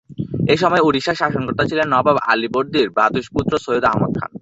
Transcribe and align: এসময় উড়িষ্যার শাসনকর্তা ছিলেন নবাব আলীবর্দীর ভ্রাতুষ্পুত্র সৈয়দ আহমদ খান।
এসময় 0.47 0.85
উড়িষ্যার 0.87 1.19
শাসনকর্তা 1.21 1.63
ছিলেন 1.69 1.87
নবাব 1.93 2.17
আলীবর্দীর 2.31 2.87
ভ্রাতুষ্পুত্র 2.95 3.53
সৈয়দ 3.65 3.85
আহমদ 3.85 4.13
খান। 4.19 4.31